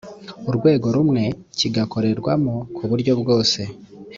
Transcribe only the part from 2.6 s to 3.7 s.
ku buryo bwose